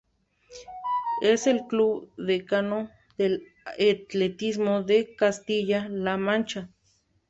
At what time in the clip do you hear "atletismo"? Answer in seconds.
3.77-4.81